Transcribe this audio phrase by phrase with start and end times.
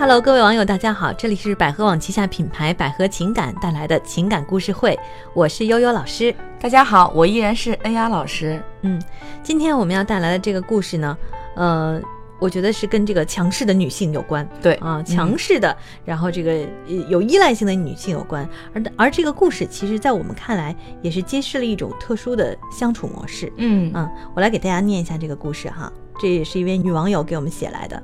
[0.00, 4.98] Hello，各位网友，大家好，这里是百合网旗下品牌百合情感带来的情感故事会，
[5.34, 6.34] 我是悠悠老师。
[6.58, 8.58] 大家好，我依然是恩雅老师。
[8.80, 8.98] 嗯，
[9.42, 11.18] 今天我们要带来的这个故事呢，
[11.54, 12.00] 呃，
[12.38, 14.48] 我觉得是跟这个强势的女性有关。
[14.62, 18.48] 对啊，强势的，然后这个呃有依赖性的女性有关。
[18.72, 23.52] 而而这个故事，其实在我们看来，也是揭示了一种特殊的相处模式。
[23.58, 28.02] 嗯嗯，我来给大家念一下这个故事哈，这也是一位女网友给我们写来的。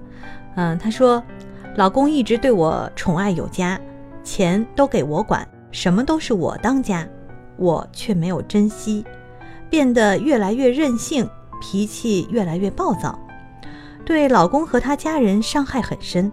[0.57, 1.23] 嗯，她说，
[1.77, 3.79] 老公一直对我宠爱有加，
[4.25, 7.07] 钱都给我管，什么都是我当家，
[7.59, 9.05] 我却没有珍惜，
[9.69, 11.29] 变得越来越任性，
[11.61, 13.19] 脾气越来越暴躁，
[14.07, 16.33] 对老公和他家人伤害很深。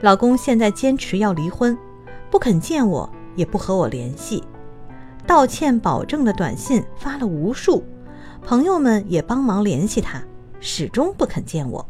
[0.00, 1.76] 老公现在坚持要离婚，
[2.30, 4.40] 不肯见我，也不和我联系，
[5.26, 7.82] 道歉保证的短信发了无数，
[8.40, 10.22] 朋友们也帮忙联系他，
[10.60, 11.84] 始终不肯见我。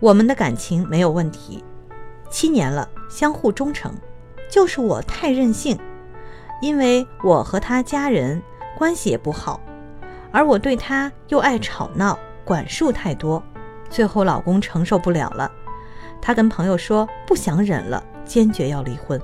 [0.00, 1.64] 我们的感情没有问题，
[2.30, 3.92] 七年了，相互忠诚，
[4.48, 5.76] 就是我太任性，
[6.62, 8.40] 因为我和他家人
[8.76, 9.60] 关系也不好，
[10.30, 13.42] 而我对他又爱吵闹，管束太多，
[13.90, 15.50] 最后老公承受不了了，
[16.22, 19.20] 他跟朋友说不想忍了，坚决要离婚。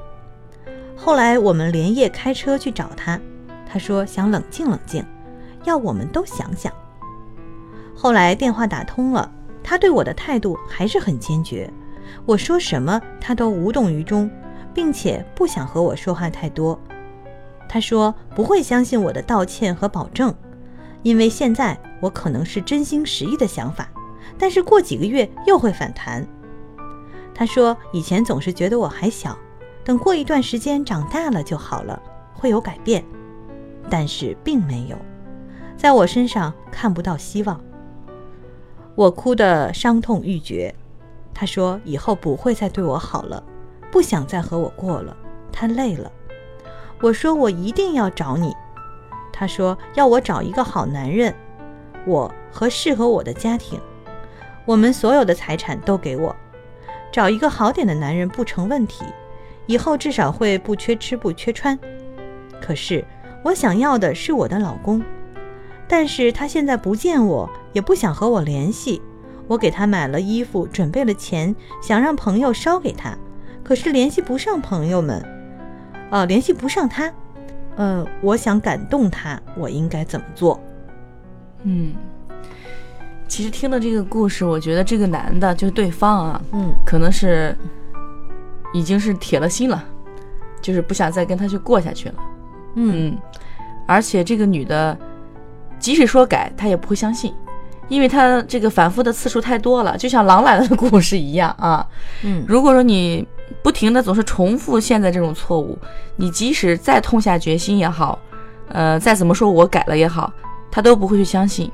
[0.97, 3.21] 后来我们连夜开车去找他，
[3.65, 5.07] 他说想冷静冷静，
[5.63, 6.73] 要我们都想想。
[7.95, 9.31] 后来电话打通了。
[9.65, 11.69] 他对我的态度还是很坚决，
[12.27, 14.31] 我说什么他都无动于衷，
[14.75, 16.79] 并且不想和我说话太多。
[17.67, 20.33] 他说不会相信我的道歉和保证，
[21.03, 23.89] 因为现在我可能是真心实意的想法，
[24.39, 26.25] 但是过几个月又会反弹。
[27.35, 29.37] 他说以前总是觉得我还小，
[29.83, 32.01] 等过一段时间长大了就好了，
[32.35, 33.03] 会有改变，
[33.89, 34.97] 但是并没有，
[35.77, 37.59] 在我身上看不到希望。
[38.97, 40.73] 我哭得伤痛欲绝，
[41.35, 43.43] 他说以后不会再对我好了，
[43.91, 45.17] 不想再和我过了，
[45.51, 46.11] 他累了。
[47.01, 48.55] 我说我一定要找你，
[49.33, 51.35] 他说要我找一个好男人，
[52.07, 53.81] 我和适合我的家庭，
[54.65, 56.35] 我们所有的财产都给我，
[57.11, 59.05] 找一个好点的男人不成问题，
[59.67, 61.77] 以后至少会不缺吃不缺穿。
[62.63, 63.05] 可是
[63.43, 65.03] 我想要的是我的老公。
[65.97, 69.01] 但是他现在不见我，也不想和我联系。
[69.47, 73.17] 我给他买了衣服，准备了钱，想让朋友捎给他，
[73.63, 75.25] 可是联系不上朋友们，
[76.11, 77.13] 呃，联系不上他。
[77.77, 80.61] 呃，我想感动他，我应该怎么做？
[81.63, 81.95] 嗯，
[83.29, 87.57] 其实听了这个故事，我觉得这个男的，就是对方啊，嗯，可能是
[88.73, 89.85] 已经是铁了心了，
[90.61, 92.15] 就是不想再跟他去过下去了。
[92.75, 93.17] 嗯，
[93.87, 94.99] 而且这个女的。
[95.79, 97.35] 即使说改，他也不会相信，
[97.89, 101.87] 因为他这个反复的次数太多了，就像狼来了的故事一样啊。
[102.23, 103.27] 嗯，如果说你
[103.63, 105.79] 不停的总是重复现在这种错误，
[106.17, 108.19] 你即使再痛下决心也好，
[108.69, 110.33] 呃，再怎么说我改了也好，
[110.71, 111.71] 他都不会去相信。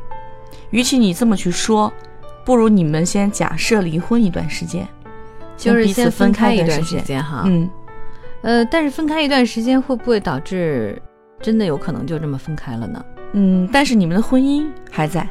[0.70, 1.92] 与其你这么去说，
[2.44, 4.86] 不如你们先假设离婚一段时间，
[5.56, 7.42] 就是先分开一段时间哈。
[7.46, 7.70] 嗯，
[8.42, 11.00] 呃，但是分开一段时间会不会导致
[11.40, 13.04] 真的有可能就这么分开了呢？
[13.32, 15.26] 嗯，但是你们的婚姻还在，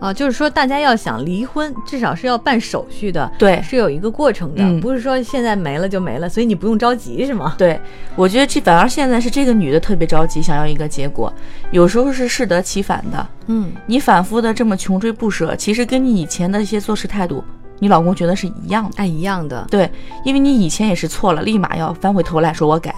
[0.00, 7.54] 啊，就是说大家要想离婚，至少是要办手续的，对，是有一个过程的，不是说现在没了就没了，所以你不用着急，是吗？
[7.56, 7.78] 对，
[8.16, 11.32] 我觉得这反而现在是这个女的特别着急，想要一个结果，
[11.70, 13.26] 有时候是适得其反的。
[13.46, 17.44] 嗯，你反复的这么穷追不舍，其实跟你以前的一些做事态度，
[17.78, 19.90] 你老公觉得是一样的，哎，一样的，对，
[20.24, 22.94] 因为你以前也是错了，立马要翻回头来说我改，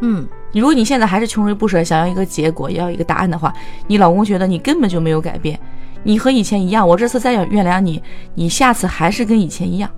[0.00, 0.26] 嗯。
[0.60, 3.52] 如果你现在还是穷追不舍，想要一个结果，要一个答案的话，
[3.86, 5.58] 你老公觉得你根本就没有改变，
[6.02, 6.86] 你和以前一样。
[6.86, 8.02] 我这次再要原谅你，
[8.34, 9.90] 你下次还是跟以前一样。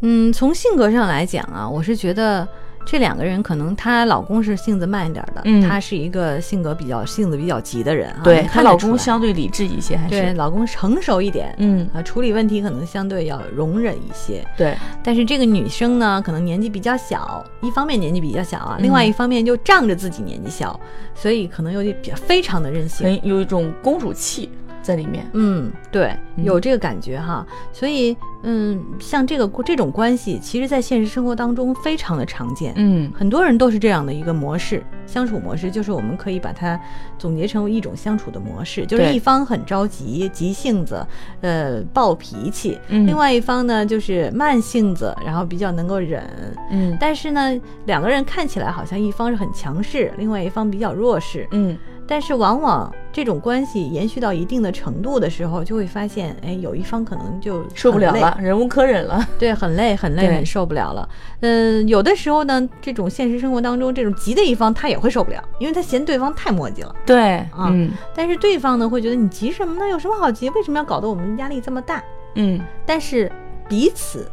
[0.00, 2.46] 嗯，从性格上来讲啊，我是觉得。
[2.86, 8.20] 这两个人可能她老公是性子慢一点的，她是一个性格比较性子比较急的人啊。
[8.22, 14.46] 对她老公相对理智一些，还是对老公成熟一点，嗯啊，处理问题可能相对要容忍一些。
[14.56, 20.78] 对，但是这个女生呢，可能年纪比较小，一方面年纪比较小啊，另外一方面就仗着自己年纪小，
[21.14, 24.48] 所以可能有点比较非常的任性，有一种公主气。
[24.86, 36.80] 在里面，嗯，对，有这个感觉哈，所以，嗯，像这个这种关系，其实，在现实生活当中非常的常见，嗯，很多人都是这样的一个模式，相处模式，就是我们可以把它
[37.18, 41.04] 总结成为一种相处的模式，就是一方很着急、急性子，
[41.40, 43.04] 呃，暴脾气，嗯。
[43.04, 46.22] 另外一方呢，就是慢性子，然后比较能够忍，
[46.70, 51.76] 嗯，但是呢，两个人看起来好像一方是很强势，另外一方比较弱势，嗯。
[52.06, 59.26] 但是往往这种关系延续到一定的程度的时候，就会发现，哎，有一方可能就受不了了，忍无可忍了。
[59.38, 61.08] 对，很累，很累，受不了了。
[61.40, 66.94] 嗯，有的时候呢，这种现实生活当中，这种急的一方他也会受不了，因为他嫌对方太磨叽了。
[67.04, 69.88] 对，啊嗯但是对方呢，会觉得你急什么呢？
[69.88, 70.48] 有什么好急？
[70.50, 72.02] 为什么要搞得我们压力这么大？
[72.34, 73.30] 嗯，但是
[73.68, 74.30] 彼此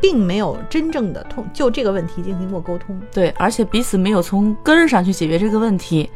[0.00, 3.00] 并没有真正的通就这个问题进行过沟通。
[3.12, 6.08] 对，而且彼此没有从根儿上去解决这个问题。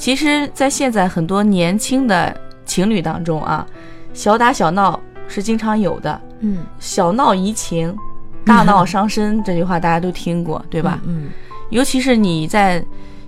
[0.00, 3.66] 其实，在现在很多年轻的情侣当中啊，
[4.14, 4.98] 小打小闹
[5.28, 7.94] 是经常有的，嗯，小闹怡情，
[8.46, 10.98] 大闹伤身，这句话大家都听过，对吧？
[11.04, 11.28] 嗯，
[11.68, 12.82] 尤其是你在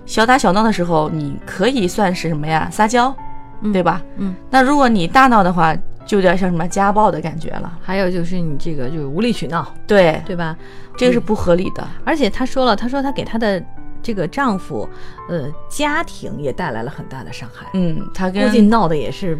[0.07, 2.67] 小打小闹的时候，你可以算是什么呀？
[2.71, 3.15] 撒娇，
[3.61, 4.01] 嗯对吧？
[4.17, 5.75] 嗯，那如果你大闹的话，
[6.07, 7.77] 就有点像什么家暴的感觉了。
[7.83, 10.57] 还有就是你这个就是无理取闹，对，对吧？
[10.97, 11.87] 这个是不合理的。
[12.03, 13.63] 而且他说了，他说他给他的
[14.03, 14.87] 这个丈夫，
[15.29, 19.35] 呃，家庭也带来了很大的伤害，嗯，他估计跟闹的也是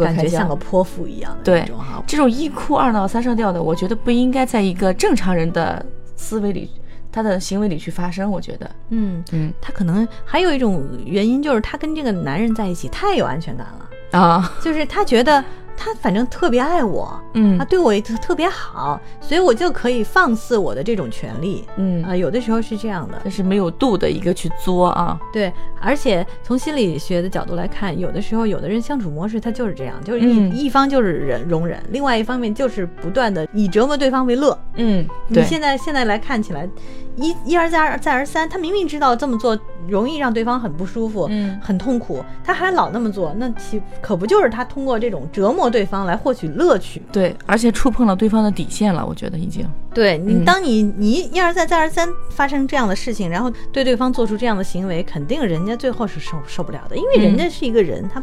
[0.00, 2.02] 感觉像个泼妇一样的对那种哈。
[2.06, 5.84] 这种一哭二闹三上吊的，我觉得不应该在一个正常人的
[6.16, 6.70] 思维里，
[7.12, 8.28] 他的行为里去发生。
[8.28, 15.44] 我觉得，嗯，嗯她可能还有一种原因就是他跟这个男人在一起太有安全感了，啊，就是他觉得
[15.76, 17.58] 他反正特别爱我，嗯。
[17.58, 21.64] 他对我也特特别好，所以我就可以放肆我的这种权利。
[21.76, 22.02] 嗯。
[22.04, 30.54] 啊、有的时候是这样的，但是没有度的一个去作啊，对，而且从心理学的角度来看，有的时候有的人相处模式他就是这样，就是一、嗯。
[30.56, 34.58] 一方就是忍容忍，另外一方面就是不断的以折磨对方为乐。
[34.76, 36.68] 嗯，你，现在现在来看起来，
[37.16, 39.58] 一一而再而再而三，他明明知道这么做
[39.88, 41.58] 容易让对方很不舒服，嗯。
[41.62, 47.02] 很痛苦，他还老那么做，那岂可不就是他通过这种折磨对方来获取乐趣？
[47.12, 58.22] 对，而且触碰了对方的底线了，我觉得已经，对你，嗯当你你一而再再而三发生这样的事情，然后对对方做出这样的行为，肯定人家最后是受受不了的，因为嗯人家是一个人，他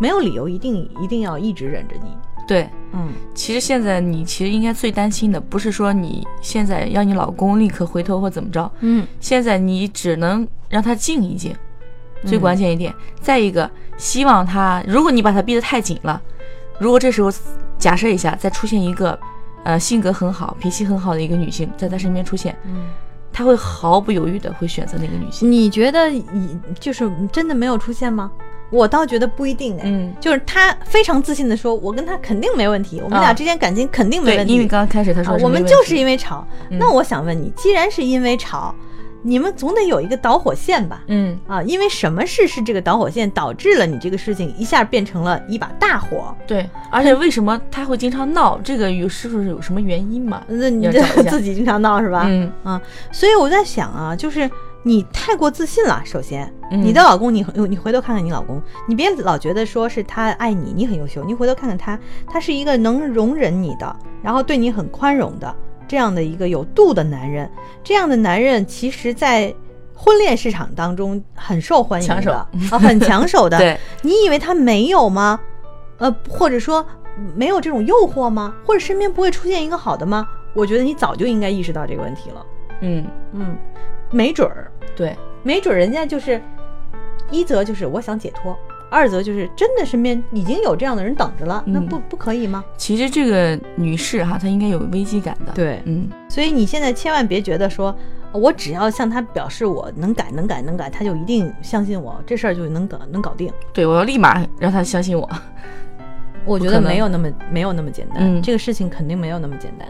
[0.00, 2.10] 没有理由一定一定要一直忍着你。
[2.46, 2.68] 对。
[2.94, 11.54] 嗯其实现在你其实应该最担心的，不是说你现在要你老公立刻回头或怎么着，嗯现在你只能让他静一静，
[12.26, 12.92] 最嗯关键一点。
[13.20, 16.20] 再一个，希望他，如果你把他逼得太紧了，
[16.82, 17.30] 如果这时候
[17.78, 19.18] 假设一下，再出现一个，
[19.64, 22.86] 呃，性格很好、脾气很好的一个女性在他身边出现，嗯，
[23.32, 25.50] 他会毫不犹豫的会选择那个女性。
[25.50, 28.30] 你觉得你就是真的没有出现吗？
[28.70, 29.82] 我倒觉得不一定哎。
[29.84, 34.54] 嗯，就是他非常自信的说：“我跟他肯定没问题，我们俩啊之间感情肯定没，问题。
[34.54, 36.46] 因为刚刚开始他说我们就是因为吵。
[36.70, 38.74] 嗯那我想问你，既然是因为吵，
[39.22, 41.02] 你们总得有一个导火线吧？
[41.06, 46.34] 嗯啊，因为什么事是这个导火线导致了你这个事情一下变成了一把大火？
[46.46, 48.58] 对，而且为什么他会经常闹？
[48.62, 50.42] 这个有是不是有什么原因嘛？
[50.48, 50.88] 那你
[51.30, 52.24] 自己经常闹是吧？
[52.26, 52.80] 嗯啊，
[53.12, 54.50] 所以我在想啊，就是
[54.82, 56.02] 你太过自信了。
[56.04, 65.54] 首先，嗯你的老公，你你回头看看你老公，你别老觉得说是他爱你，你很优秀，你回头看看他，他是一个能容忍你的，然后对你很宽容的
[65.92, 67.46] 这样的一个有度的男人。
[67.84, 69.54] 这样的男人，其实在
[69.94, 72.48] 婚恋市场当中很受欢迎的，啊，
[72.78, 73.58] 很抢手的。
[73.60, 75.38] 对，你以为他没有吗？
[75.98, 76.82] 呃，或者说
[77.36, 78.54] 没有这种诱惑吗？
[78.64, 80.26] 或者身边不会出现一个好的吗？
[80.54, 82.46] 我觉得你早就应该意识到这个问题了。
[82.80, 83.04] 嗯
[83.34, 83.54] 嗯，
[84.10, 86.40] 没准儿，对，没准儿人家就是
[87.30, 88.56] 一则就是我想解脱，
[88.92, 92.62] 二则就是真的身边已经有这样的人等着了，那嗯不不可以吗？
[92.76, 97.96] 其实这个女士哈，她应该有危机感的。，对，嗯，所以你现在千万别觉得说。
[98.34, 103.52] 我只要向他表示我能改能改能改，他就一定相信我，这事儿就能搞能搞定。
[103.74, 105.28] 对我要立马让她相信我。
[106.46, 109.86] 我觉得没有那么没有那么简单，嗯这个事情肯定没有那么简单。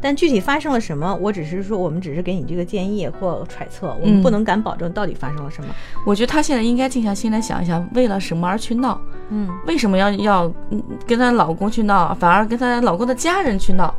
[0.00, 5.74] 但具体发生了什么，我只是说，我们只是给你这个建议或揣测，我们嗯不能敢保证到底发生了什么。
[6.06, 9.00] 我觉得她现在应该静下心来想一想，为了什么而去闹？
[9.28, 13.94] 嗯为什么要要嗯跟她老公去闹，反而跟她老公的家人去闹？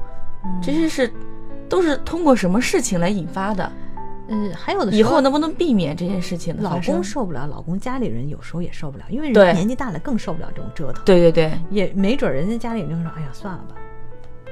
[0.61, 1.13] 这些是
[1.69, 3.71] 都是通过什么事情来引发的？
[4.27, 7.03] 嗯，还有的时以后能不能避免这件事情的老公？
[7.03, 11.03] 受不了，老公家里人有时候也受不了，因为对人年纪大了更受不了这种折腾。
[11.05, 13.75] 对对对也没准人家家里人就说：“哎呀，算了吧。”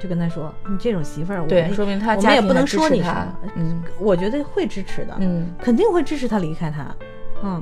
[0.02, 3.36] 就跟他说：“你这种媳妇儿，我对，们说明他我们也不能说你什么。
[3.56, 6.96] 嗯我觉得会支持的，嗯肯定会支持他离开他。
[7.44, 7.62] 嗯，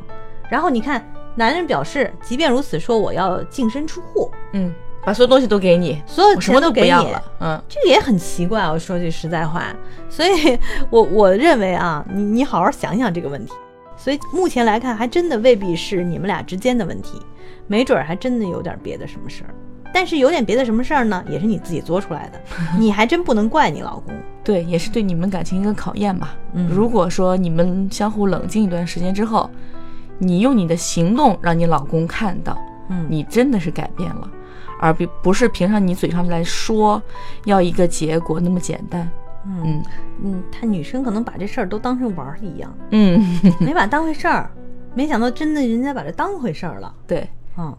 [0.49, 1.03] 然后你看，
[1.35, 7.23] 男人表示，即便如此，说我要净身出户，嗯，把所有东西都给你，所有我什么都给你，要了。
[7.39, 8.69] 嗯这个也很奇怪。
[8.69, 9.75] 我说句实在话，
[10.09, 10.57] 所以
[10.89, 13.53] 我我认为啊，你你好好想想这个问题。
[13.99, 17.19] 所以目前来看，还真的未必是你们俩之间的问题，
[17.65, 19.49] 没准儿还真的有点别的什么事儿。
[19.97, 22.39] 但是有点别的什么事儿呢，也是你自己做出来的，
[22.77, 24.13] 你还真不能怪你老公。
[24.43, 26.35] 对，也是对你们感情一个考验吧。
[26.53, 26.69] 嗯。
[26.69, 29.49] 如果说你们相互冷静一段时间之后，
[30.19, 32.55] 你用你的行动让你老公看到，
[32.89, 34.29] 嗯，你真的是改变了，
[34.79, 37.01] 而不不是凭上你嘴上来说
[37.45, 39.09] 要一个结果那么简单。
[39.47, 39.81] 嗯。
[40.23, 43.19] 嗯，他女生可能把这事儿都当成玩儿一样，嗯，
[43.59, 44.47] 没把当回事儿，
[44.93, 46.93] 没想到真的人家把这当回事儿了。
[47.07, 47.27] 对，
[47.57, 47.75] 嗯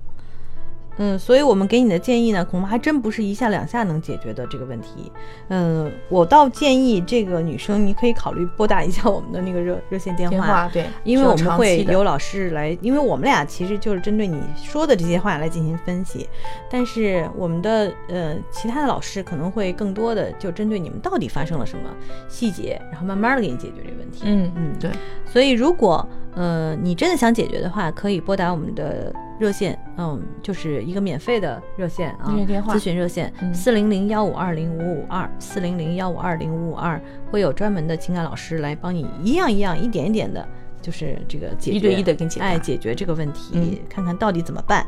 [0.98, 5.10] 嗯，所以我们给你的建议呢，恐怕还真不是一下两下能解决的这个问题。
[5.48, 16.28] 嗯，我倒建议这个女生，你可以考虑拨打一下我们的那个热热线电电话对，因为我们会有老师来，因为我们俩其实就是针对你说的这些话来进行分析，
[16.70, 21.90] 但是我们的呃其他的老师可能会更多的就针对你们到底发生了什么
[22.28, 24.22] 细节，然后慢慢的给你解决这个问题。
[24.24, 24.90] 嗯嗯对，
[25.32, 32.32] 所以如果呃你真的想解决的话，可以拨打我们的热线，嗯，就是一个免费的热线啊，
[32.68, 33.54] 咨询热线嗯。
[33.54, 40.46] 四零零幺五二零五五二四零零幺五二零五五二，会有专门的情感老师来帮你一样一样、一点一点的，
[40.80, 44.86] 就是这个解决一对一地给你解哎，解决这个问题，嗯看看到底怎么办。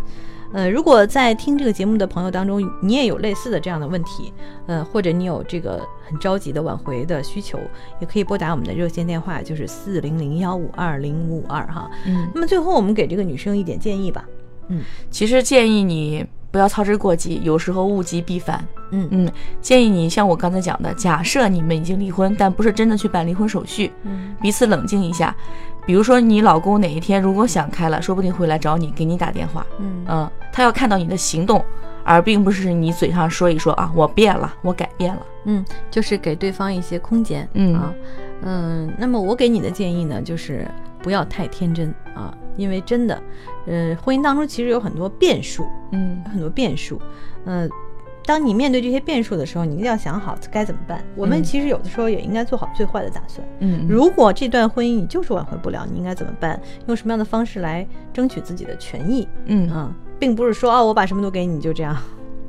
[0.52, 4.32] 呃，如果在听这个节目的朋友当中，你也有类似的这样的问题，
[4.66, 7.56] 呃，或者你有这个很着急的挽回的需求，
[8.00, 11.88] 也可以拨打我们的热线电话，就是四零零幺五二零五五二哈。
[12.04, 14.24] 嗯，那么最后我们给这个女生一点建议吧。
[14.72, 18.66] 嗯其实建议你不要操之过急，有时候物极必反。
[18.90, 25.32] 嗯嗯，建议你像我刚才讲的，假设你们已经离婚，但不是真的去办离婚手续，嗯彼此冷静一下。
[25.90, 29.66] 比如说你老公哪一天如果想开了，说不定会来找你，给你打电话。
[29.80, 31.64] 嗯嗯，他要看到你的行动，
[32.04, 35.20] 而并不是你嘴上说一说啊，我变了，我改变了。
[35.46, 37.48] 嗯，就是给对方一些空间。
[37.54, 37.92] 嗯啊，
[38.42, 40.64] 嗯，那么我给你的建议呢，就是
[41.02, 43.20] 不要太天真啊，因为真的，
[43.66, 47.02] 呃，婚姻当中其实有很多变数，嗯有很多变数，
[47.44, 47.68] 呃。
[48.30, 51.04] 当你面对这些变数的时候，你一定要想好该怎么办。
[51.16, 53.44] 我们嗯其实有的时候也应该做好最坏的打算。
[53.58, 56.60] 嗯，如果这段婚姻你就是挽回不了，你应该怎么办？
[56.86, 59.26] 用什么样的方式来争取自己的权益？
[59.46, 61.96] 嗯啊，并不是说哦，我把什么都给你，你就这样，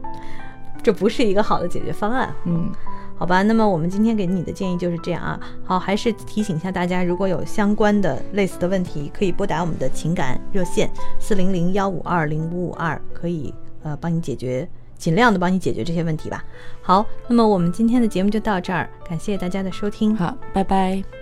[0.83, 2.31] 这不是一个好的解决方案。
[2.45, 2.71] 嗯
[3.17, 5.39] 好吧，那么我们今天给你的建议就是这样啊。
[5.63, 14.69] 好，还是提醒一下大家，如果有相关的类似的问题，可以拨打我们的情感热线四零零幺五二零五五二，可以呃帮你解决，
[15.01, 16.45] 尽量的帮你解决这些问题吧。
[16.83, 20.15] 好，那么我们今天的节目就到这儿，感谢大家的收听。
[20.15, 21.20] 好，拜拜。